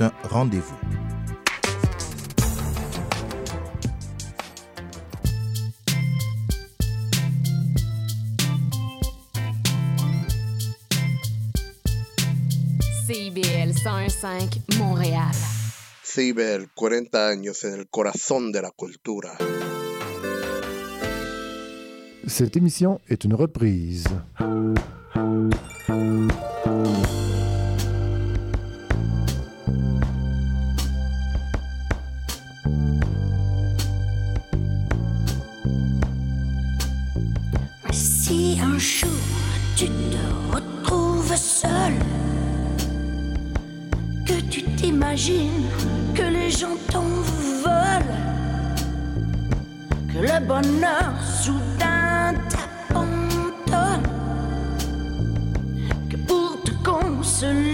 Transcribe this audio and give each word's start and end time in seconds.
un 0.00 0.12
rendez-vous. 0.28 0.76
CIBL 13.06 13.74
105 13.74 14.60
Montréal. 14.78 15.32
CIBL, 16.02 16.68
40 16.74 17.28
años 17.28 17.64
en 17.64 17.74
el 17.74 17.88
corazón 17.88 18.52
de 18.52 18.62
la 18.62 18.70
cultura. 18.70 19.36
Cette 22.26 22.56
émission 22.56 23.00
est 23.08 23.24
une 23.24 23.34
reprise. 23.34 24.06
se 57.34 57.73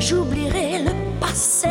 j'oublierai 0.00 0.82
le 0.82 0.92
passé. 1.20 1.68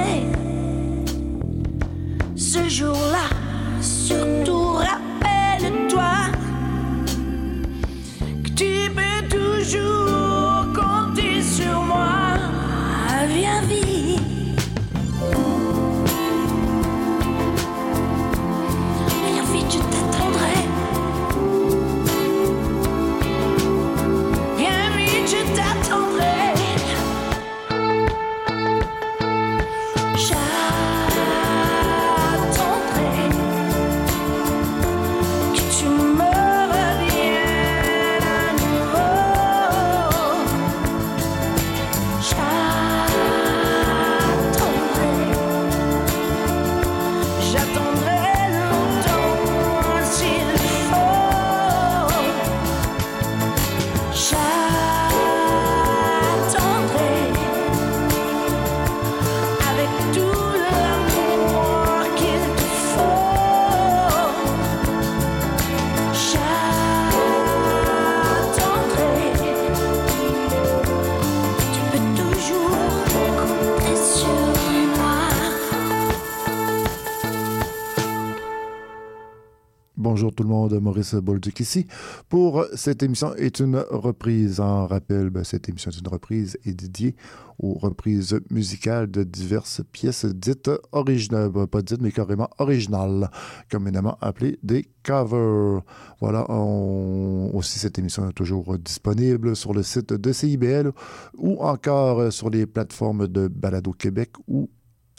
Monde, 80.70 80.82
Maurice 80.82 81.16
Bolduc 81.16 81.60
ici. 81.60 81.88
Pour 82.30 82.66
cette 82.76 83.04
émission 83.04 83.34
est 83.36 83.60
une 83.60 83.84
reprise. 83.90 84.60
En 84.60 84.88
rappel, 84.88 85.30
ben, 85.30 85.44
cette 85.44 85.70
émission 85.70 85.92
est 85.92 86.00
une 86.00 86.08
reprise 86.08 86.58
et 86.66 86.74
dédiée 86.74 87.16
aux 87.60 87.74
reprises 87.74 88.40
musicales 88.50 89.10
de 89.10 89.24
diverses 89.24 89.82
pièces 89.92 90.26
dites 90.26 90.72
originales, 90.92 91.50
Ben, 91.50 91.68
pas 91.68 91.82
dites 91.82 92.02
mais 92.02 92.12
carrément 92.12 92.50
originales, 92.58 93.30
communément 93.72 94.18
appelées 94.22 94.60
des 94.64 94.86
covers. 95.04 95.82
Voilà, 96.22 96.50
aussi 96.50 97.80
cette 97.80 97.98
émission 98.00 98.30
est 98.30 98.34
toujours 98.34 98.78
disponible 98.78 99.56
sur 99.56 99.74
le 99.74 99.84
site 99.84 100.14
de 100.14 100.32
CIBL 100.32 100.92
ou 101.38 101.62
encore 101.64 102.32
sur 102.32 102.50
les 102.50 102.66
plateformes 102.66 103.28
de 103.28 103.48
Balado 103.48 103.92
Québec 103.92 104.32
ou 104.48 104.70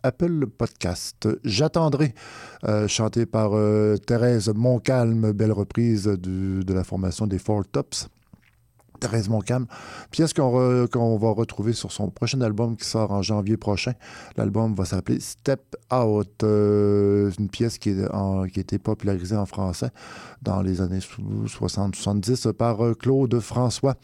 Apple 0.03 0.47
Podcast. 0.47 1.29
J'attendrai, 1.45 2.15
euh, 2.65 2.89
chanté 2.89 3.27
par 3.27 3.53
euh, 3.55 3.97
Thérèse 3.97 4.51
Montcalm, 4.55 5.33
belle 5.33 5.53
reprise 5.53 6.05
de 6.05 6.73
la 6.73 6.85
formation 6.85 7.27
des 7.27 7.39
Four 7.39 7.67
Tops. 7.67 8.09
Thérèse 9.01 9.29
Montcalm. 9.29 9.67
Pièce 10.11 10.33
qu'on 10.33 11.19
va 11.19 11.31
retrouver 11.31 11.73
sur 11.73 11.91
son 11.91 12.11
prochain 12.11 12.41
album 12.43 12.77
qui 12.77 12.87
sort 12.87 13.11
en 13.11 13.23
janvier 13.23 13.57
prochain? 13.57 13.93
L'album 14.37 14.75
va 14.75 14.85
s'appeler 14.85 15.21
Step 15.21 15.77
Out. 15.93 16.45
Euh, 16.45 17.31
une 17.39 17.49
pièce 17.49 17.79
qui, 17.79 17.91
est 17.91 18.05
a 18.13 18.45
été 18.55 18.79
popularisée 18.79 19.37
en 19.37 19.47
français 19.47 19.89
dans 20.43 20.63
les 20.63 20.81
années 20.81 20.99
60-70 20.99 22.53
par 22.53 22.85
euh, 22.85 22.95
Claude 22.95 23.41
François. 23.41 23.97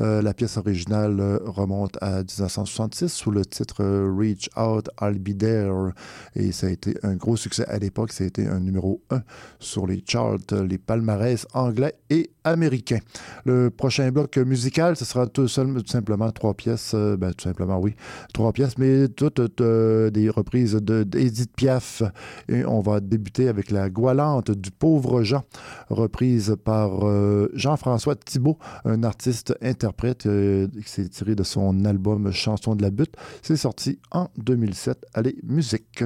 Euh, 0.00 0.22
la 0.22 0.34
pièce 0.34 0.56
originale 0.56 1.20
remonte 1.44 1.98
à 2.00 2.18
1966 2.18 3.08
sous 3.08 3.30
le 3.30 3.44
titre 3.44 3.84
Reach 3.84 4.48
Out, 4.56 4.88
I'll 5.00 5.18
Be 5.18 5.36
There. 5.36 5.92
Et 6.36 6.52
ça 6.52 6.68
a 6.68 6.70
été 6.70 6.94
un 7.02 7.16
gros 7.16 7.36
succès 7.36 7.66
à 7.66 7.78
l'époque. 7.78 8.12
Ça 8.12 8.24
a 8.24 8.26
été 8.26 8.46
un 8.46 8.60
numéro 8.60 9.02
1 9.10 9.22
sur 9.58 9.86
les 9.86 10.02
charts, 10.06 10.38
les 10.52 10.78
palmarès 10.78 11.46
anglais 11.54 11.94
et 12.10 12.30
américains. 12.44 13.00
Le 13.44 13.70
prochain 13.70 14.10
bloc 14.10 14.38
musical, 14.44 14.96
ce 14.96 15.04
sera 15.04 15.26
tout, 15.26 15.48
seul, 15.48 15.72
tout 15.74 15.90
simplement 15.90 16.30
trois 16.30 16.54
pièces. 16.54 16.92
Euh, 16.94 17.16
ben, 17.16 17.32
tout 17.32 17.44
simplement, 17.44 17.78
oui, 17.78 17.94
trois 18.32 18.52
pièces, 18.52 18.78
mais 18.78 19.08
toutes 19.08 19.60
euh, 19.60 20.10
des 20.10 20.30
reprises 20.30 20.74
d'Edith 20.74 21.54
Piaf. 21.56 22.02
Et 22.48 22.64
on 22.64 22.80
va 22.80 23.00
débuter 23.00 23.48
avec 23.48 23.70
La 23.70 23.90
Goualante 23.90 24.50
du 24.50 24.70
pauvre 24.70 25.22
Jean, 25.22 25.44
reprise 25.90 26.56
par 26.64 27.06
euh, 27.06 27.50
Jean-François 27.54 28.16
Thibault, 28.16 28.58
un 28.84 29.02
artiste 29.02 29.56
interprète 29.62 30.22
qui 30.22 30.90
s'est 30.90 31.08
tiré 31.08 31.34
de 31.34 31.42
son 31.42 31.84
album 31.84 32.32
Chanson 32.32 32.74
de 32.74 32.82
la 32.82 32.90
butte. 32.90 33.14
C'est 33.42 33.56
sorti 33.56 33.98
en 34.10 34.28
2007. 34.38 35.06
Allez, 35.14 35.36
musique. 35.42 36.04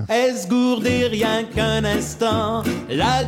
Rien 1.10 1.44
qu'un 1.44 1.84
instant, 1.84 2.62
la 2.88 3.24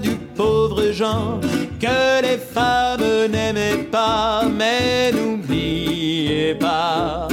du 0.00 0.16
pauvre 0.34 0.92
Jean, 0.92 1.40
que 1.80 2.22
les 2.22 2.38
femmes 2.38 3.30
n'aimaient 3.30 3.84
pas, 3.84 4.25
mais 4.58 5.12
n'oubliez 5.12 6.54
pas. 6.54 7.28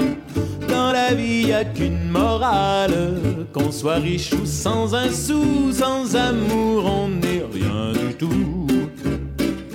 Dans 0.67 0.91
la 0.91 1.13
vie, 1.13 1.47
y 1.47 1.53
a 1.53 1.65
qu'une 1.65 2.09
morale, 2.09 3.47
qu'on 3.53 3.71
soit 3.71 4.01
riche 4.09 4.33
ou 4.33 4.45
sans 4.45 4.95
un 4.95 5.11
sou, 5.11 5.71
sans 5.71 6.15
amour, 6.15 6.85
on 6.85 7.09
n'est 7.09 7.45
rien 7.51 7.93
du 7.93 8.13
tout. 8.15 8.67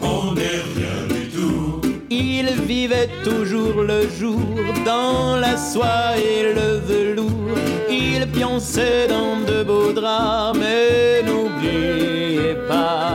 On 0.03 0.33
n'est 0.33 0.63
rien 0.77 0.99
du 1.15 1.29
tout. 1.37 1.81
Il 2.11 2.47
vivait 2.67 3.11
toujours 3.25 3.83
le 3.83 4.09
jour 4.09 4.41
dans 4.85 5.37
la 5.37 5.57
soie 5.57 6.17
et 6.17 6.53
le 6.59 6.79
velours. 6.91 7.59
Il 7.91 8.27
pionçait 8.29 9.07
dans 9.09 9.37
de 9.51 9.63
beaux 9.63 9.93
draps, 9.93 10.59
mais 10.59 11.23
n'oubliez 11.23 12.55
pas 12.69 13.09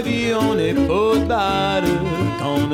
vie, 0.00 0.32
on 0.34 0.58
est 0.58 0.74
peau 0.74 1.16
de 1.16 1.24
balle. 1.24 1.79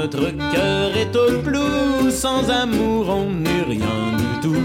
Notre 0.06 0.30
cœur 0.54 0.96
est 0.96 1.16
au 1.16 1.40
plou, 1.40 2.12
sans 2.12 2.48
amour, 2.48 3.08
on 3.08 3.28
n'est 3.28 3.64
rien 3.66 4.02
du 4.16 4.40
tout. 4.40 4.62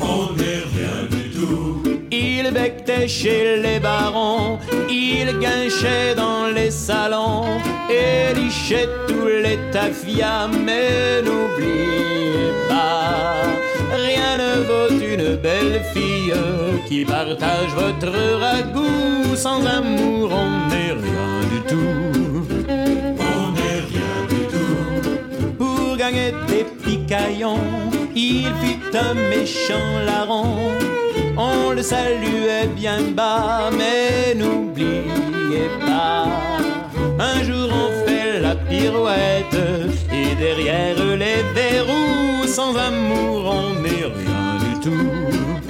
On 0.00 0.32
n'est 0.32 0.64
rien 0.76 0.98
du 1.10 1.28
tout. 1.28 1.82
Il 2.10 2.50
bectait 2.50 3.06
chez 3.06 3.58
les 3.58 3.78
barons, 3.78 4.60
il 4.88 5.38
guinchait 5.38 6.14
dans 6.16 6.46
les 6.46 6.70
salons, 6.70 7.60
et 7.90 8.32
lichait 8.34 8.88
tous 9.08 9.26
les 9.26 9.58
tafias, 9.72 10.48
mais 10.48 11.20
n'oubliez 11.20 12.48
pas, 12.66 13.42
rien 14.06 14.38
ne 14.38 14.52
vaut 14.68 15.04
une 15.04 15.36
belle 15.36 15.82
fille 15.92 16.32
qui 16.88 17.04
partage 17.04 17.74
votre 17.76 18.10
ragoût. 18.40 19.36
Sans 19.36 19.66
amour, 19.66 20.30
on 20.32 20.70
n'est 20.70 20.92
rien 20.92 21.30
du 21.52 21.60
tout. 21.68 22.17
Picaillons, 26.84 27.58
il 28.14 28.46
fut 28.62 28.96
un 28.96 29.12
méchant 29.12 29.74
larron. 30.06 30.72
On 31.36 31.72
le 31.72 31.82
saluait 31.82 32.66
bien 32.74 33.02
bas, 33.14 33.70
mais 33.70 34.34
n'oubliez 34.34 35.68
pas. 35.80 36.28
Un 37.18 37.42
jour 37.44 37.68
on 37.70 38.06
fait 38.06 38.40
la 38.40 38.54
pirouette 38.56 39.58
et 40.10 40.34
derrière 40.34 40.96
les 40.96 41.42
verrous, 41.54 42.46
sans 42.46 42.74
amour 42.74 43.54
on 43.60 43.80
n'est 43.82 44.06
rien 44.06 44.56
du 44.64 44.80
tout. 44.80 45.67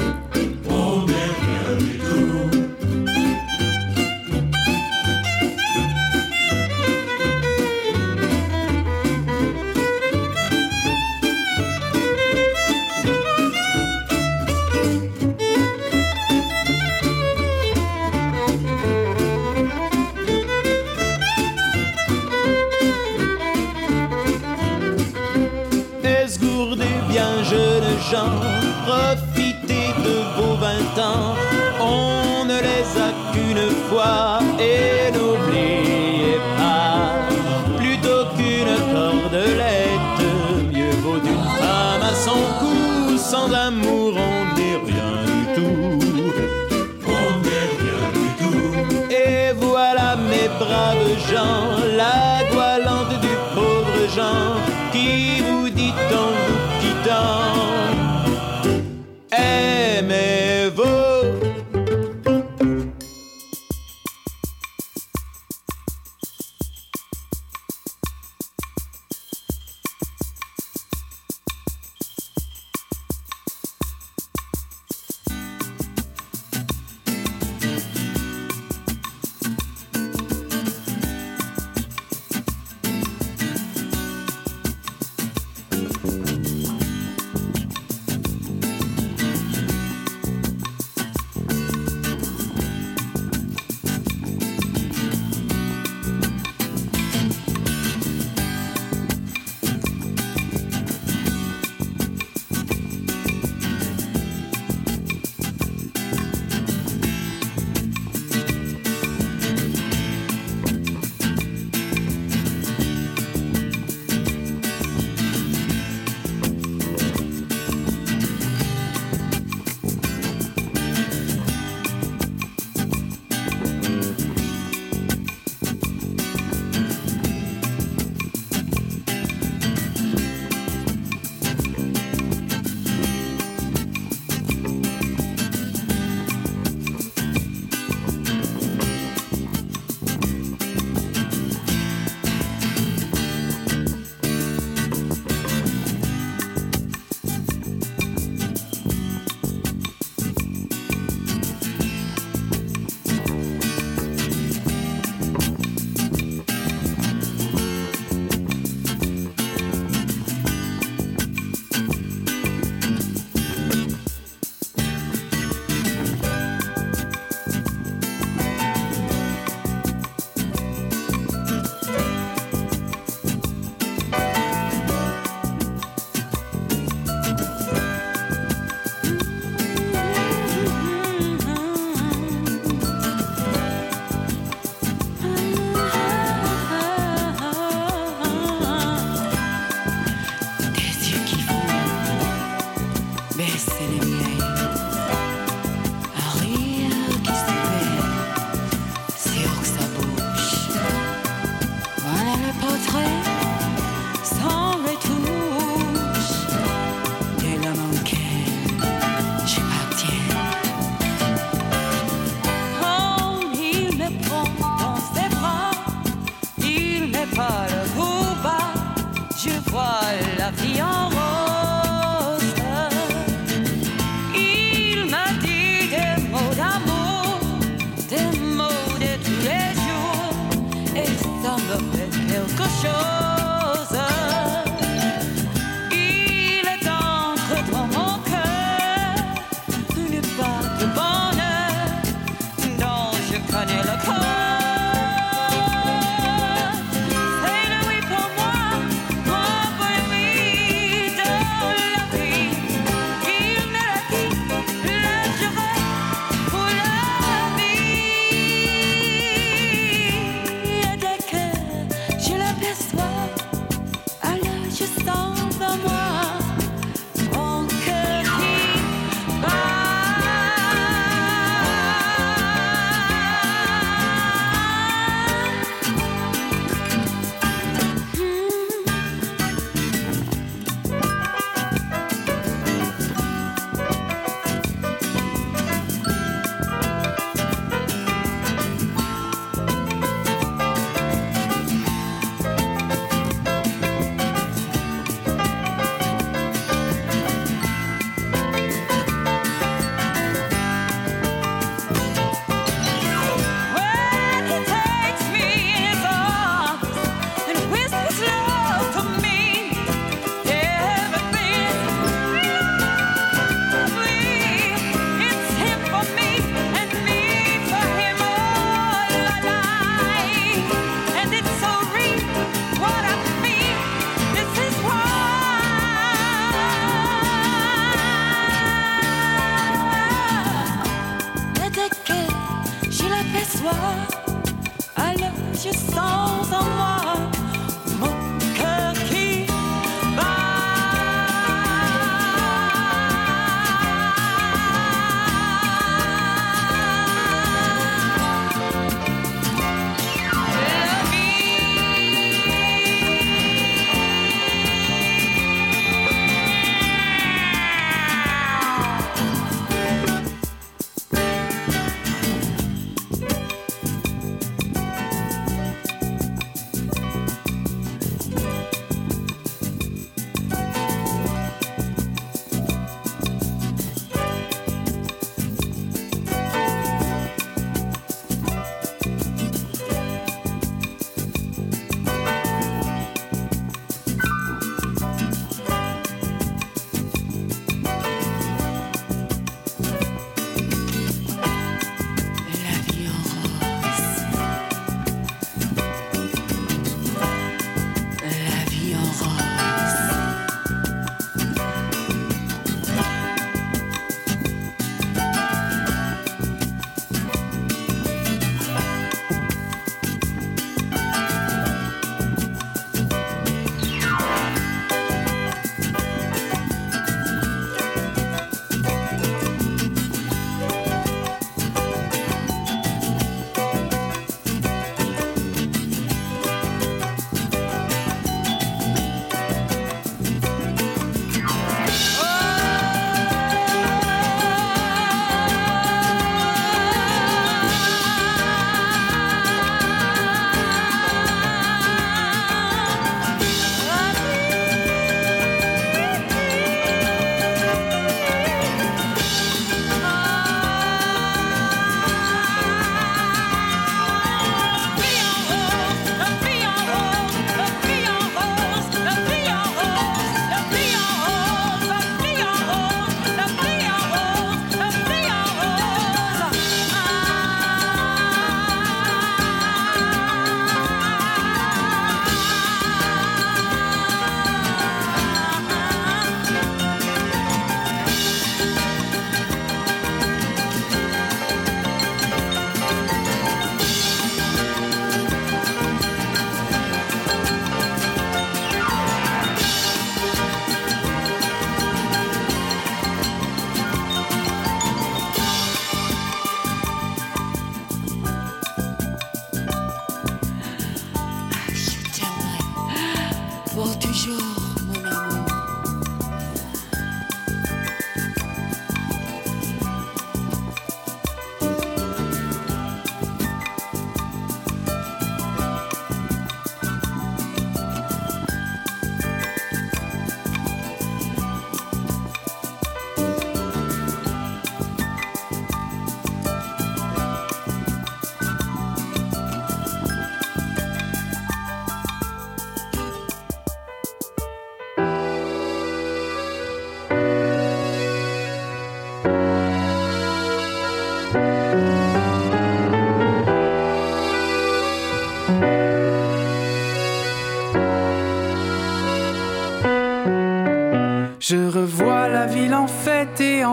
De 29.34 29.48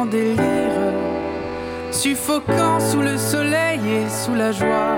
en 0.05 0.09
délire, 0.09 0.93
suffocant 1.91 2.79
sous 2.79 3.01
le 3.01 3.17
soleil 3.17 3.79
et 3.79 4.09
sous 4.09 4.35
la 4.35 4.51
joie. 4.51 4.97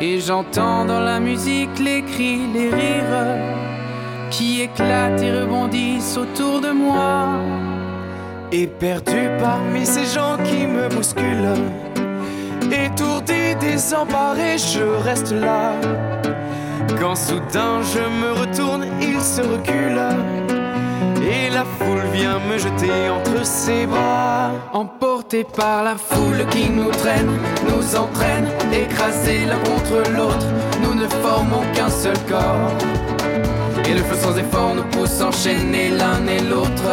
Et 0.00 0.20
j'entends 0.20 0.84
dans 0.84 1.00
la 1.00 1.20
musique 1.20 1.78
les 1.78 2.02
cris, 2.02 2.40
les 2.52 2.70
rires 2.70 3.38
qui 4.30 4.62
éclatent 4.62 5.22
et 5.22 5.32
rebondissent 5.32 6.16
autour 6.16 6.60
de 6.60 6.70
moi. 6.70 7.40
Et 8.52 8.66
perdu 8.66 9.30
parmi 9.40 9.84
ces 9.86 10.06
gens 10.06 10.36
qui 10.44 10.66
me 10.66 10.88
bousculent, 10.88 11.64
étourdi, 12.70 13.54
désemparé, 13.60 14.58
je 14.58 14.82
reste 14.82 15.32
là. 15.32 15.72
Quand 17.00 17.16
soudain 17.16 17.82
je 17.82 18.04
me 18.20 18.32
retourne, 18.40 18.86
il 19.00 19.20
se 19.20 19.42
recule. 19.42 20.35
La 21.56 21.64
foule 21.64 22.02
vient 22.12 22.38
me 22.38 22.58
jeter 22.58 23.08
entre 23.08 23.46
ses 23.46 23.86
bras. 23.86 24.50
Emportés 24.74 25.42
par 25.42 25.84
la 25.84 25.96
foule 25.96 26.44
qui 26.50 26.68
nous 26.68 26.90
traîne, 26.90 27.30
nous 27.66 27.96
entraîne, 27.96 28.46
écrasés 28.70 29.46
l'un 29.46 29.56
contre 29.60 29.96
l'autre, 30.14 30.48
nous 30.82 30.94
ne 30.94 31.08
formons 31.08 31.62
qu'un 31.72 31.88
seul 31.88 32.18
corps. 32.28 32.72
Et 33.88 33.94
le 33.94 34.02
feu 34.02 34.16
sans 34.20 34.36
effort 34.36 34.74
nous 34.74 34.84
pousse 34.90 35.22
enchaîner 35.22 35.88
l'un 35.88 36.26
et 36.26 36.42
l'autre. 36.42 36.90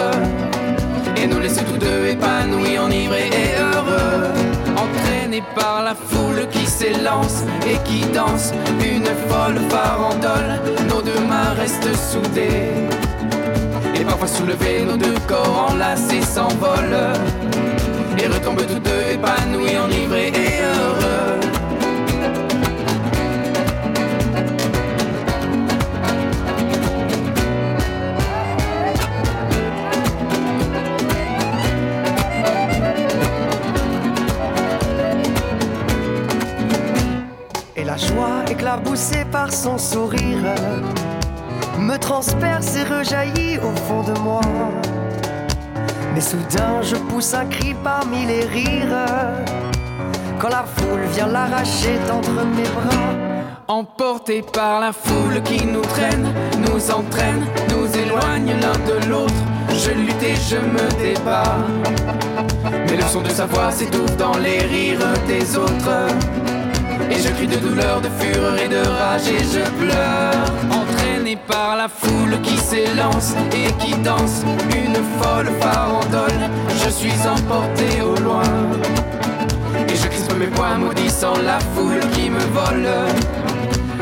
Et 1.17 1.27
nous 1.27 1.41
laisse 1.41 1.59
tous 1.69 1.77
deux 1.77 2.07
épanouis, 2.07 2.79
enivrés 2.79 3.31
et 3.43 3.59
heureux. 3.59 4.31
Entraînés 4.77 5.43
par 5.55 5.83
la 5.83 5.93
foule 5.93 6.47
qui 6.53 6.65
s'élance 6.65 7.43
et 7.67 7.77
qui 7.83 8.05
danse, 8.13 8.53
une 8.79 9.11
folle 9.27 9.59
farandole, 9.67 10.61
nos 10.87 11.01
deux 11.01 11.19
mains 11.27 11.51
restent 11.59 11.97
soudées. 11.97 12.71
Et 14.03 14.05
parfois 14.05 14.27
soulevés, 14.27 14.83
nos 14.83 14.97
deux 14.97 15.17
corps 15.29 15.69
enlacés 15.71 16.21
s'envolent. 16.21 17.13
Et 18.21 18.27
retombent 18.27 18.67
tous 18.67 18.79
deux 18.79 19.13
épanouis, 19.13 19.77
enivrés 19.77 20.27
et 20.27 20.61
heureux. 20.61 21.39
Et 37.77 37.85
la 37.85 37.95
joie 37.95 38.43
éclaboussée 38.51 39.23
par 39.31 39.53
son 39.53 39.77
sourire 39.77 40.43
me 41.83 41.97
transperce 41.97 42.75
et 42.77 42.83
rejaillit 42.83 43.57
au 43.59 43.75
fond 43.85 44.03
de 44.03 44.17
moi. 44.19 44.41
Mais 46.13 46.21
soudain 46.21 46.81
je 46.81 46.95
pousse 46.95 47.33
un 47.33 47.45
cri 47.45 47.75
parmi 47.83 48.25
les 48.25 48.45
rires 48.45 49.07
quand 50.39 50.49
la 50.49 50.65
foule 50.75 51.05
vient 51.13 51.27
l'arracher 51.27 51.97
d'entre 52.07 52.31
mes 52.55 52.63
bras. 52.63 53.13
Emportés 53.67 54.41
par 54.41 54.79
la 54.79 54.91
foule 54.91 55.41
qui 55.43 55.65
nous 55.65 55.81
traîne, 55.81 56.33
nous 56.67 56.91
entraîne, 56.91 57.45
nous 57.69 57.87
éloigne 57.97 58.53
l'un 58.61 58.77
de 58.91 59.09
l'autre. 59.09 59.33
Je 59.69 59.91
lutte 59.91 60.21
et 60.21 60.35
je 60.35 60.57
me 60.57 60.85
débat. 61.01 61.57
Mais 62.87 62.97
le 62.97 63.03
son 63.03 63.21
de 63.21 63.29
sa 63.29 63.45
voix 63.45 63.71
s'étouffe 63.71 64.17
dans 64.17 64.37
les 64.37 64.59
rires 64.59 64.99
des 65.27 65.57
autres. 65.57 66.07
Et 67.09 67.19
je 67.19 67.29
crie 67.29 67.47
de 67.47 67.57
douleur, 67.57 68.01
de 68.01 68.09
fureur 68.19 68.57
et 68.57 68.67
de 68.67 68.85
rage 68.85 69.27
et 69.27 69.39
je 69.39 69.63
pleure. 69.79 70.92
Par 71.35 71.75
la 71.75 71.87
foule 71.89 72.39
qui 72.41 72.57
s'élance 72.57 73.33
et 73.53 73.71
qui 73.83 73.95
danse, 74.01 74.43
une 74.69 74.95
folle 75.19 75.49
farandole. 75.59 76.49
Je 76.83 76.89
suis 76.89 77.27
emporté 77.27 78.01
au 78.01 78.15
loin. 78.21 78.43
Et 79.89 79.95
je 79.95 80.07
crispe 80.07 80.37
mes 80.37 80.47
poings 80.47 80.77
maudissant 80.77 81.33
la 81.43 81.59
foule 81.59 81.99
qui 82.13 82.29
me 82.29 82.39
vole. 82.39 82.87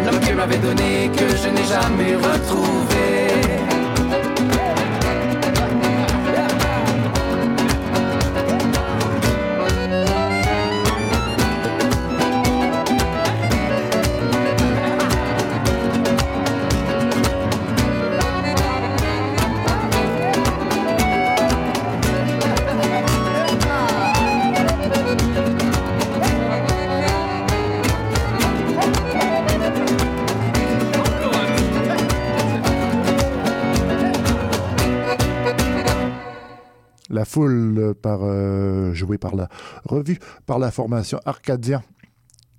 L'homme 0.05 0.19
que 0.19 0.33
m'avait 0.33 0.57
donné 0.57 1.09
que 1.15 1.29
je 1.29 1.47
n'ai 1.47 1.63
jamais 1.63 2.15
retrouvé. 2.15 3.20
La 37.11 37.25
foule, 37.25 37.93
par, 38.01 38.21
euh, 38.23 38.93
jouée 38.93 39.17
par 39.17 39.35
la 39.35 39.49
revue, 39.83 40.17
par 40.45 40.59
la 40.59 40.71
formation 40.71 41.19
Arcadien. 41.25 41.83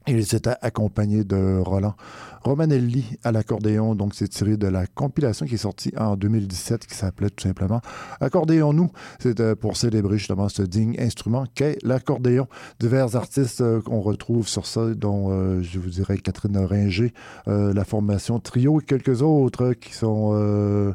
Ils 0.07 0.35
étaient 0.35 0.51
accompagnés 0.63 1.25
de 1.25 1.59
Roland 1.59 1.95
Romanelli 2.43 3.05
à 3.23 3.31
l'accordéon. 3.31 3.95
Donc, 3.95 4.15
c'est 4.15 4.29
tiré 4.29 4.57
de 4.57 4.67
la 4.67 4.87
compilation 4.87 5.47
qui 5.47 5.55
est 5.55 5.59
sortie 5.59 5.93
en 5.97 6.17
2017 6.17 6.87
qui 6.87 6.95
s'appelait 6.95 7.31
tout 7.31 7.43
simplement 7.43 7.81
Accordéon-nous. 8.21 8.91
C'était 9.21 9.55
pour 9.55 9.77
célébrer 9.77 10.19
justement 10.19 10.49
ce 10.49 10.63
digne 10.63 10.97
instrument 10.99 11.45
qu'est 11.55 11.79
l'accordéon. 11.85 12.49
Divers 12.81 13.15
artistes 13.17 13.61
euh, 13.61 13.81
qu'on 13.81 14.01
retrouve 14.01 14.49
sur 14.49 14.67
ça, 14.67 14.93
dont 14.95 15.29
euh, 15.31 15.63
je 15.63 15.79
vous 15.79 15.91
dirais 15.91 16.19
Catherine 16.19 16.59
Ringer, 16.59 17.13
euh, 17.49 17.73
la 17.73 17.85
formation 17.85 18.41
Trio 18.41 18.81
et 18.81 18.85
quelques 18.85 19.23
autres 19.23 19.73
qui 19.75 19.93
sont 19.93 20.33
euh, 20.35 20.93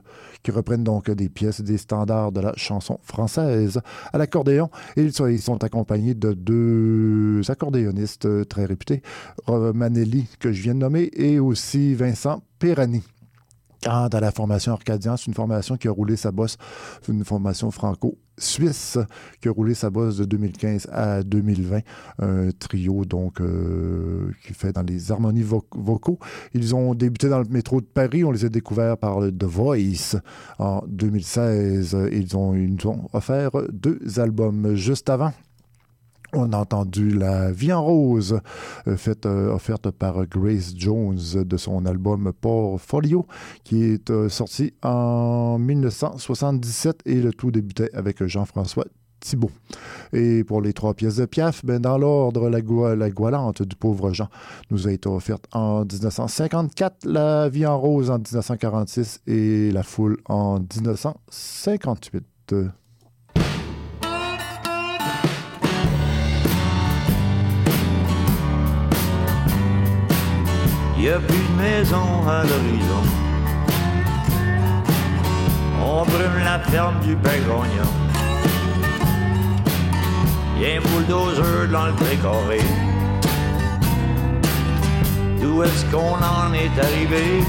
qui 0.47 0.51
reprennent 0.51 0.83
donc 0.85 1.11
des 1.11 1.27
pièces, 1.27 1.59
des 1.59 1.77
standards 1.77 2.31
de 2.31 2.39
la 2.39 2.53
chanson 2.55 2.99
française 3.03 3.81
à 4.13 4.17
l'accordéon. 4.17 4.69
Et 4.95 5.03
ils 5.03 5.11
sont, 5.11 5.27
ils 5.27 5.41
sont 5.41 5.61
accompagnés 5.61 6.13
de 6.13 6.31
deux 6.31 7.41
accordéonistes 7.49 8.25
euh, 8.25 8.45
très 8.45 8.63
réputés, 8.63 8.96
Romanelli, 9.45 10.27
que 10.39 10.51
je 10.51 10.61
viens 10.61 10.73
de 10.75 10.79
nommer, 10.79 11.09
et 11.13 11.39
aussi 11.39 11.93
Vincent 11.93 12.41
Perani. 12.59 13.03
Quant 13.83 14.07
à 14.07 14.19
la 14.19 14.31
formation 14.31 14.71
Arcadien, 14.73 15.17
c'est 15.17 15.27
une 15.27 15.35
formation 15.35 15.77
qui 15.77 15.87
a 15.87 15.91
roulé 15.91 16.15
sa 16.15 16.31
bosse, 16.31 16.57
une 17.07 17.23
formation 17.23 17.69
franco-suisse 17.69 18.97
qui 19.39 19.47
a 19.47 19.51
roulé 19.51 19.75
sa 19.75 19.91
bosse 19.91 20.17
de 20.17 20.25
2015 20.25 20.87
à 20.91 21.21
2020. 21.21 21.81
Un 22.17 22.49
trio 22.57 23.05
donc 23.05 23.39
euh, 23.39 24.31
qui 24.45 24.53
fait 24.55 24.73
dans 24.73 24.81
les 24.81 25.11
harmonies 25.11 25.43
vo- 25.43 25.63
vocaux. 25.75 26.17
Ils 26.55 26.73
ont 26.73 26.95
débuté 26.95 27.29
dans 27.29 27.37
le 27.37 27.45
métro 27.51 27.79
de 27.79 27.85
Paris. 27.85 28.23
On 28.23 28.31
les 28.31 28.45
a 28.45 28.49
découverts 28.49 28.97
par 28.97 29.19
le 29.19 29.31
The 29.31 29.43
Voice 29.43 30.15
en 30.57 30.81
2016. 30.87 31.95
Ils, 32.11 32.35
ont, 32.35 32.55
ils 32.55 32.73
nous 32.73 32.87
ont 32.87 33.07
offert 33.13 33.51
deux 33.71 33.99
albums 34.17 34.73
juste 34.73 35.07
avant. 35.11 35.33
On 36.33 36.51
a 36.51 36.57
entendu 36.57 37.11
La 37.11 37.51
vie 37.51 37.71
en 37.71 37.81
rose, 37.83 38.41
euh, 38.87 38.97
euh, 39.25 39.53
offerte 39.53 39.91
par 39.91 40.25
Grace 40.27 40.73
Jones 40.75 41.17
de 41.33 41.57
son 41.57 41.85
album 41.85 42.33
Portfolio, 42.33 43.25
qui 43.63 43.83
est 43.83 44.09
euh, 44.09 44.27
sorti 44.27 44.73
en 44.83 45.57
1977 45.57 47.01
et 47.05 47.21
le 47.21 47.31
tout 47.31 47.51
débutait 47.51 47.89
avec 47.93 48.25
Jean-François 48.25 48.83
Thibault. 49.21 49.51
Et 50.11 50.43
pour 50.43 50.61
les 50.61 50.73
trois 50.73 50.93
pièces 50.93 51.15
de 51.15 51.25
Piaf, 51.25 51.63
ben 51.63 51.79
dans 51.79 51.97
l'ordre, 51.97 52.49
la, 52.49 52.59
la 52.95 53.09
Goualante 53.09 53.61
du 53.61 53.75
pauvre 53.77 54.11
Jean 54.11 54.27
nous 54.69 54.85
a 54.87 54.91
été 54.91 55.07
offerte 55.07 55.45
en 55.53 55.85
1954, 55.85 57.05
La 57.05 57.47
vie 57.47 57.65
en 57.65 57.79
rose 57.79 58.09
en 58.09 58.17
1946 58.17 59.21
et 59.27 59.71
La 59.71 59.83
foule 59.83 60.17
en 60.25 60.59
1958. 60.59 62.53
Y 71.07 71.09
a 71.09 71.19
plus 71.19 71.37
de 71.37 71.55
maison 71.55 72.27
à 72.27 72.43
l'horizon. 72.43 73.03
On 75.81 76.03
brume 76.03 76.43
la 76.43 76.59
ferme 76.59 76.99
du 76.99 77.15
Bergognon. 77.15 77.91
Y 80.59 80.65
a 80.65 80.69
un 80.75 80.81
bulldozer 80.81 81.69
dans 81.71 81.85
le 81.85 81.93
précaré. 81.93 82.59
D'où 85.39 85.63
est-ce 85.63 85.85
qu'on 85.85 86.17
en 86.35 86.51
est 86.53 86.77
arrivé? 86.77 87.41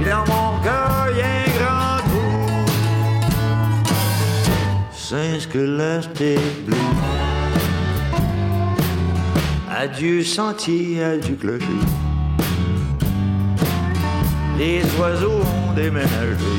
Et 0.00 0.08
dans 0.08 0.24
mon 0.32 0.60
cœur, 0.62 1.08
y 1.16 1.22
a 1.22 1.26
un 1.26 1.50
grand 1.58 1.98
trou. 2.08 2.30
C'est 4.92 5.40
ce 5.40 5.48
que 5.48 5.58
l'Est 5.58 6.20
est. 6.20 7.23
Adieu 9.84 10.24
sentier, 10.24 11.04
adieu 11.04 11.36
clocher. 11.38 11.66
Les 14.56 14.80
oiseaux 14.98 15.42
ont 15.42 15.72
déménagé. 15.74 16.54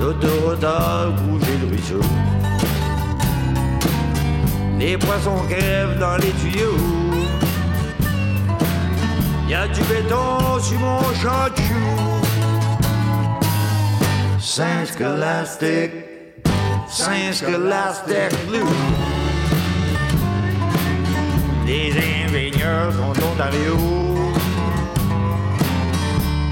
L'autoroute 0.00 0.64
a 0.64 1.08
bougé 1.18 1.58
le 1.60 1.66
ruisseau. 1.68 2.00
Les 4.78 4.96
poissons 4.96 5.42
crèvent 5.46 5.98
dans 5.98 6.16
les 6.16 6.32
tuyaux. 6.40 6.78
Y 9.46 9.52
a 9.52 9.68
du 9.68 9.82
béton 9.82 10.58
sur 10.58 10.78
mon 10.78 11.02
champ 11.20 11.50
de 11.54 11.60
choux. 11.66 12.00
Saint-Scholastic, 14.38 15.90
Saint-Scholastic 16.88 18.30
Blue. 18.48 19.09
Les 21.70 21.92
ingénieurs 21.92 22.92
sont 22.92 23.16
Ontario. 23.30 23.76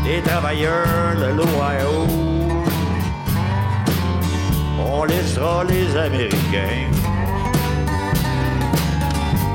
Les 0.05 0.21
travailleurs 0.23 1.17
de 1.23 1.31
l'Ohio. 1.39 2.07
On 4.79 5.03
laissera 5.05 5.65
les 5.65 5.97
Américains 5.97 6.89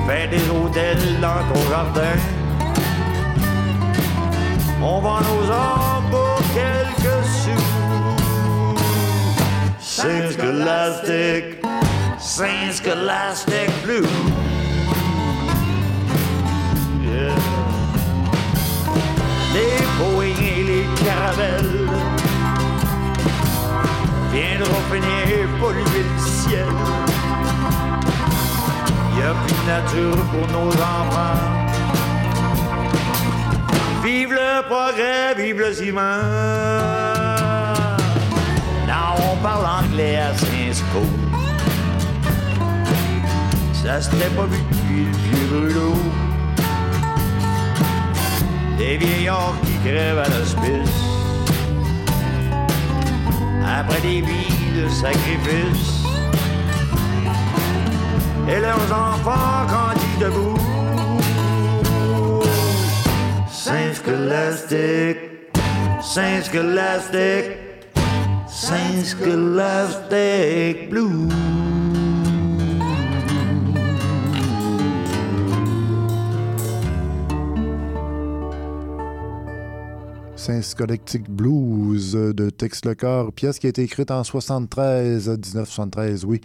faire 0.06 0.30
des 0.30 0.50
hôtels 0.50 1.20
dans 1.22 1.42
ton 1.50 1.62
jardin. 1.70 2.18
On 4.82 5.00
vend 5.00 5.22
nos 5.22 5.50
arbres 5.50 6.10
pour 6.12 6.42
quelques 6.58 7.24
sous. 7.42 7.66
Saint-Scholastic, 9.80 11.44
Saint-Scholastic 12.20 13.70
Blue. 13.84 14.43
Les 19.54 19.78
Boeing 19.98 20.42
et 20.42 20.64
les 20.64 20.88
caravelles 21.06 21.90
viendront 24.32 24.84
finir 24.92 25.48
polluer 25.60 26.04
le 26.10 26.20
ciel. 26.20 26.72
Y 29.16 29.22
a 29.22 29.34
plus 29.42 29.58
de 29.60 29.66
nature 29.68 30.24
pour 30.32 30.48
nos 30.58 30.70
enfants. 30.70 31.64
Vive 34.04 34.34
le 34.34 34.64
progrès, 34.68 35.34
vive 35.38 35.60
le 35.60 35.74
ciment. 35.74 36.24
Now 38.88 39.16
on 39.32 39.38
parle 39.38 39.66
anglais 39.66 40.18
à 40.18 40.34
Saint-Sco. 40.36 41.04
Ça 43.74 44.02
s'était 44.02 44.30
pas 44.36 44.46
vu 44.46 44.58
depuis 44.72 45.06
le 45.52 45.68
vieux. 45.68 46.13
Des 48.86 48.98
vieillards 48.98 49.56
qui 49.64 49.76
crèvent 49.88 50.20
à 50.20 50.28
l'hospice. 50.28 51.00
Après 53.66 54.02
des 54.02 54.20
vies 54.20 54.72
de 54.76 54.90
sacrifice. 54.90 56.04
Et 58.50 58.60
leurs 58.60 58.92
enfants 58.92 59.66
grandissent 59.72 60.20
debout. 60.20 60.58
Saint-Scholastic, 63.50 65.18
Saint-Scholastic, 66.02 67.46
Saint-Scholastic 68.50 70.90
Blue. 70.90 71.30
Saint-Scholastic 80.44 81.30
Blues 81.30 82.12
de 82.12 82.50
Tex 82.50 82.84
Lecor, 82.84 83.32
pièce 83.32 83.60
qui 83.60 83.68
a 83.68 83.70
été 83.70 83.82
écrite 83.82 84.12
en 84.12 84.26
73, 84.26 85.30
1973, 85.30 86.26
oui, 86.26 86.42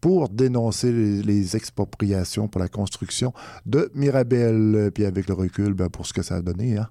pour 0.00 0.30
dénoncer 0.30 0.90
les, 0.90 1.22
les 1.22 1.54
expropriations 1.54 2.48
pour 2.48 2.62
la 2.62 2.68
construction 2.68 3.34
de 3.66 3.90
Mirabel. 3.94 4.90
Puis 4.94 5.04
avec 5.04 5.28
le 5.28 5.34
recul, 5.34 5.74
ben, 5.74 5.90
pour 5.90 6.06
ce 6.06 6.14
que 6.14 6.22
ça 6.22 6.36
a 6.36 6.40
donné, 6.40 6.78
hein, 6.78 6.88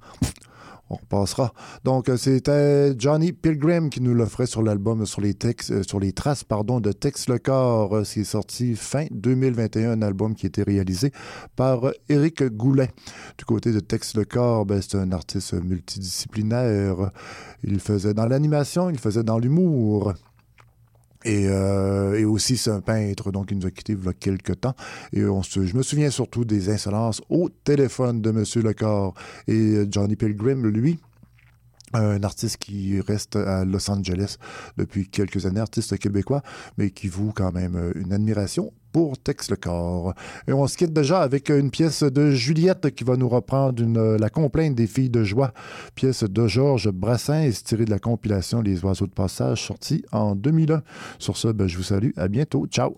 on 0.91 0.95
repassera. 0.95 1.53
Donc, 1.83 2.09
euh, 2.09 2.17
c'était 2.17 2.93
Johnny 2.97 3.31
Pilgrim 3.31 3.89
qui 3.89 4.01
nous 4.01 4.13
l'offrait 4.13 4.45
sur 4.45 4.61
l'album, 4.61 5.05
sur 5.05 5.21
les 5.21 5.35
euh, 5.43 5.83
sur 5.83 5.99
les 5.99 6.13
traces, 6.13 6.43
pardon, 6.43 6.79
de 6.79 6.91
Tex 6.91 7.29
le 7.29 7.39
Corps. 7.39 7.95
Euh, 7.95 8.03
C'est 8.03 8.23
sorti 8.23 8.75
fin 8.75 9.05
2021, 9.11 9.91
un 9.91 10.01
album 10.01 10.35
qui 10.35 10.45
a 10.45 10.49
été 10.49 10.63
réalisé 10.63 11.11
par 11.55 11.85
euh, 11.85 11.91
Éric 12.09 12.43
Goulet. 12.43 12.89
Du 13.37 13.45
côté 13.45 13.71
de 13.71 13.79
Tex 13.79 14.15
le 14.15 14.25
Corps, 14.25 14.65
ben, 14.65 14.81
c'est 14.81 14.97
un 14.97 15.11
artiste 15.11 15.53
multidisciplinaire. 15.53 17.11
Il 17.63 17.79
faisait 17.79 18.13
dans 18.13 18.25
l'animation, 18.25 18.89
il 18.89 18.99
faisait 18.99 19.23
dans 19.23 19.39
l'humour. 19.39 20.13
Et, 21.23 21.47
euh, 21.47 22.17
et 22.17 22.25
aussi, 22.25 22.57
c'est 22.57 22.71
un 22.71 22.81
peintre, 22.81 23.31
donc 23.31 23.51
il 23.51 23.57
nous 23.57 23.67
a 23.67 23.71
quittés 23.71 23.93
il 23.93 24.03
y 24.03 24.07
a 24.07 24.13
quelques 24.13 24.59
temps. 24.61 24.75
Et 25.13 25.21
je 25.21 25.77
me 25.77 25.83
souviens 25.83 26.09
surtout 26.09 26.45
des 26.45 26.69
insolences 26.69 27.21
au 27.29 27.49
téléphone 27.49 28.21
de 28.21 28.31
Monsieur 28.31 28.61
Lecor. 28.61 29.13
Et 29.47 29.53
euh, 29.53 29.87
Johnny 29.89 30.15
Pilgrim, 30.15 30.65
lui, 30.67 30.99
un 31.93 32.23
artiste 32.23 32.57
qui 32.57 32.99
reste 33.01 33.35
à 33.35 33.65
Los 33.65 33.89
Angeles 33.89 34.37
depuis 34.77 35.09
quelques 35.09 35.45
années, 35.45 35.59
artiste 35.59 35.97
québécois, 35.97 36.41
mais 36.77 36.89
qui 36.89 37.07
voue 37.07 37.31
quand 37.35 37.51
même 37.51 37.75
euh, 37.75 37.91
une 37.95 38.13
admiration 38.13 38.71
pour 38.91 39.17
Tex 39.17 39.49
le 39.49 39.55
corps. 39.55 40.13
Et 40.47 40.53
on 40.53 40.67
se 40.67 40.77
quitte 40.77 40.93
déjà 40.93 41.21
avec 41.21 41.49
une 41.49 41.71
pièce 41.71 42.03
de 42.03 42.31
Juliette 42.31 42.93
qui 42.95 43.03
va 43.03 43.17
nous 43.17 43.29
reprendre 43.29 43.83
la 44.17 44.29
complainte 44.29 44.75
des 44.75 44.87
filles 44.87 45.09
de 45.09 45.23
joie, 45.23 45.53
pièce 45.95 46.23
de 46.23 46.47
Georges 46.47 46.89
Brassens 46.89 47.63
tirée 47.63 47.85
de 47.85 47.91
la 47.91 47.99
compilation 47.99 48.61
Les 48.61 48.83
oiseaux 48.83 49.07
de 49.07 49.11
passage 49.11 49.65
sortie 49.65 50.03
en 50.11 50.35
2001. 50.35 50.83
Sur 51.19 51.37
ce, 51.37 51.47
ben, 51.49 51.67
je 51.67 51.77
vous 51.77 51.83
salue, 51.83 52.11
à 52.17 52.27
bientôt, 52.27 52.65
ciao. 52.67 52.95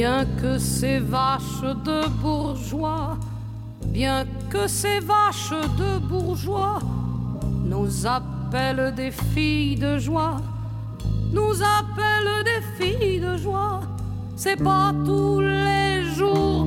Bien 0.00 0.24
que 0.40 0.56
ces 0.58 0.98
vaches 0.98 1.60
de 1.84 2.08
bourgeois, 2.22 3.18
bien 3.84 4.24
que 4.48 4.66
ces 4.66 4.98
vaches 5.00 5.52
de 5.76 5.98
bourgeois 5.98 6.78
nous 7.66 8.06
appellent 8.06 8.94
des 8.94 9.10
filles 9.10 9.76
de 9.76 9.98
joie, 9.98 10.40
nous 11.34 11.52
appellent 11.62 12.44
des 12.44 12.62
filles 12.78 13.20
de 13.20 13.36
joie, 13.36 13.82
c'est 14.36 14.56
pas 14.56 14.94
tous 15.04 15.40
les 15.40 16.04
jours 16.16 16.59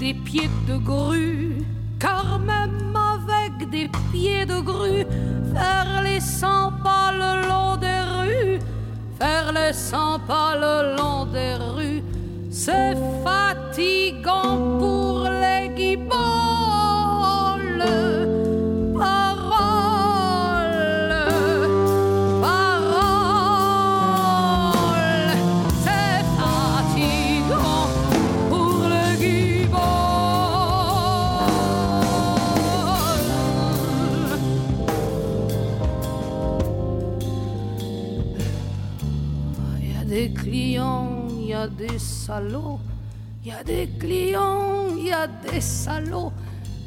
des 0.00 0.14
pieds 0.14 0.48
de 0.66 0.78
grue, 0.78 1.58
car 1.98 2.38
même 2.38 2.96
avec 2.96 3.68
des 3.68 3.86
pieds 4.10 4.46
de 4.46 4.58
grue, 4.60 5.04
faire 5.54 6.02
les 6.02 6.20
cent 6.20 6.72
pas 6.82 7.12
le 7.12 7.46
long 7.46 7.76
des 7.76 8.00
rues, 8.14 8.58
faire 9.18 9.52
les 9.52 9.74
cent 9.74 10.18
pas 10.26 10.56
le 10.56 10.96
long 10.96 11.26
des 11.26 11.54
rues, 11.74 12.02
c'est 12.50 12.96
fatigant 13.22 14.78
pour 14.78 15.24
les 15.24 15.39
il 43.42 43.48
y 43.48 43.52
a 43.52 43.64
des 43.64 43.88
clients, 43.98 44.88
il 44.96 45.06
y 45.06 45.12
a 45.12 45.26
des 45.26 45.60
salauds 45.60 46.32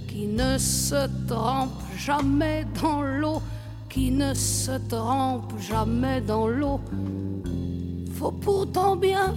qui 0.08 0.28
ne 0.28 0.58
se 0.58 1.08
trempe 1.28 1.72
jamais 1.98 2.66
dans 2.82 3.02
l'eau, 3.02 3.42
qui 3.89 4.12
ne 4.12 4.34
se 4.34 4.78
trempe 4.88 5.54
jamais 5.60 6.22
dans 6.22 6.48
l'eau. 6.48 6.80
Faut 8.13 8.32
pourtant 8.32 8.96
bien 8.96 9.34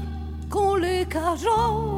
qu'on 0.50 0.74
les 0.76 1.06
cajole. 1.06 1.95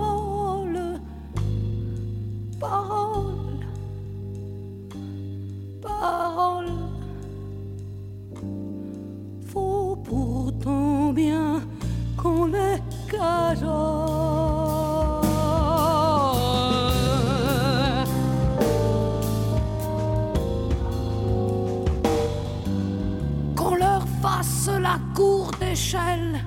Courte 25.18 25.60
échelle, 25.62 26.38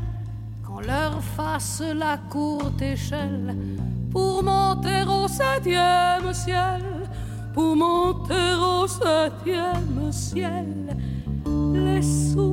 qu'on 0.65 0.79
leur 0.79 1.21
fasse 1.36 1.84
la 1.93 2.15
courte 2.29 2.81
échelle 2.81 3.53
pour 4.10 4.41
monter 4.41 5.03
au 5.10 5.27
septième 5.27 6.34
ciel, 6.34 6.81
pour 7.53 7.75
monter 7.75 8.53
au 8.73 8.88
septième 8.88 10.10
ciel. 10.12 10.95
Les 11.73 12.01
sous, 12.01 12.50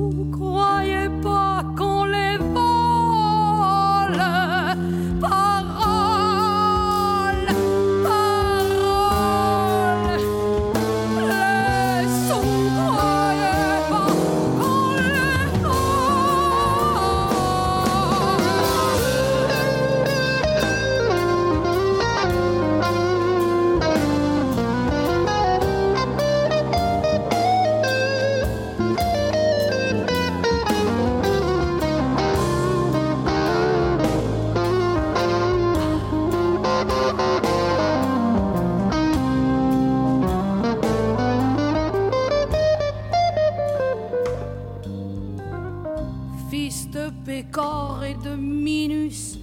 de 48.23 48.35
Minus, 48.35 49.39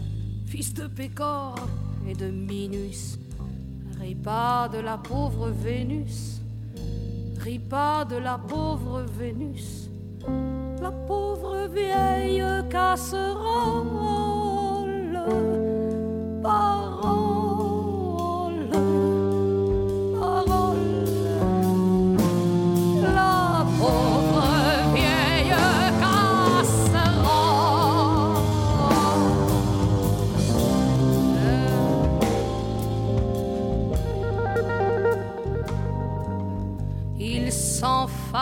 fils 0.46 0.74
de 0.74 0.86
Pécor 0.86 1.54
et 2.06 2.14
de 2.14 2.26
Minus, 2.26 3.18
ris 3.98 4.14
pas 4.14 4.68
de 4.68 4.78
la 4.78 4.98
pauvre 4.98 5.50
Vénus, 5.50 6.40
ris 7.38 7.58
pas 7.58 8.04
de 8.04 8.16
la 8.16 8.38
pauvre 8.38 9.04
Vénus, 9.18 9.88
la 10.80 10.90
pauvre 10.90 11.68
vieille 11.72 12.44
casserole. 12.68 13.16
Parole, 16.42 17.25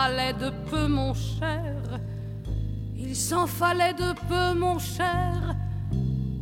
fallait 0.05 0.33
de 0.33 0.51
peu, 0.69 0.87
mon 0.87 1.15
cher. 1.15 1.99
Il 2.95 3.15
s'en 3.15 3.47
fallait 3.47 3.93
de 3.93 4.13
peu, 4.29 4.59
mon 4.59 4.77
cher, 4.77 5.55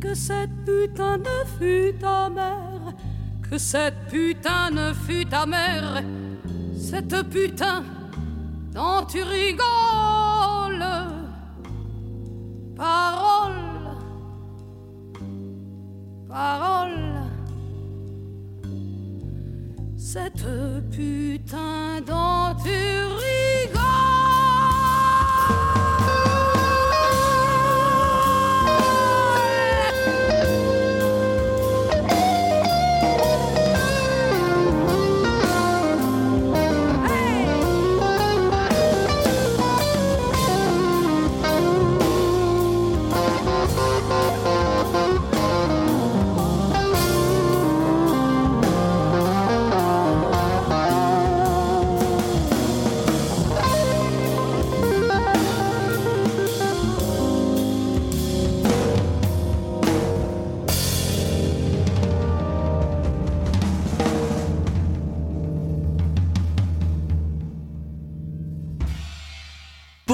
que 0.02 0.14
cette 0.14 0.54
putain 0.66 1.16
ne 1.16 1.38
fût 1.56 1.94
ta 1.98 2.28
mère, 2.28 2.92
que 3.48 3.56
cette 3.56 4.00
putain 4.10 4.70
ne 4.70 4.92
fût 4.92 5.24
ta 5.24 5.46
mère, 5.46 6.02
cette 6.76 7.22
putain 7.30 7.84
dont 8.74 9.06
tu 9.08 9.22
rigoles. 9.22 10.84
Parole, 12.76 13.64
parole, 16.28 17.23
cette 20.04 20.44
putain 20.90 22.02
dont 22.06 22.54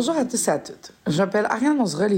Bonjour 0.00 0.16
à 0.16 0.24
tous 0.24 0.46
et 0.46 0.50
à 0.52 0.60
toutes. 0.60 0.92
Je 1.08 1.18
m'appelle 1.18 1.44
Ariane 1.50 1.76
Monzerel 1.76 2.06